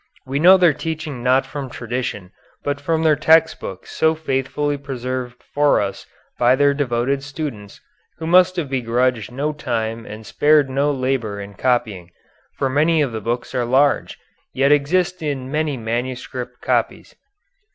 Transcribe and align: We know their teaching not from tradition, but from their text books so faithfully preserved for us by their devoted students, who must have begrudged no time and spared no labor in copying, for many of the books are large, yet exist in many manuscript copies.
We 0.25 0.39
know 0.39 0.57
their 0.57 0.73
teaching 0.73 1.21
not 1.21 1.45
from 1.45 1.69
tradition, 1.69 2.31
but 2.63 2.81
from 2.81 3.03
their 3.03 3.15
text 3.15 3.59
books 3.59 3.91
so 3.91 4.15
faithfully 4.15 4.75
preserved 4.79 5.43
for 5.53 5.79
us 5.79 6.07
by 6.39 6.55
their 6.55 6.73
devoted 6.73 7.21
students, 7.21 7.79
who 8.17 8.25
must 8.25 8.55
have 8.55 8.67
begrudged 8.67 9.31
no 9.31 9.53
time 9.53 10.07
and 10.07 10.25
spared 10.25 10.71
no 10.71 10.91
labor 10.91 11.39
in 11.39 11.53
copying, 11.53 12.09
for 12.57 12.67
many 12.67 13.03
of 13.03 13.11
the 13.11 13.21
books 13.21 13.53
are 13.53 13.63
large, 13.63 14.17
yet 14.55 14.71
exist 14.71 15.21
in 15.21 15.51
many 15.51 15.77
manuscript 15.77 16.61
copies. 16.63 17.13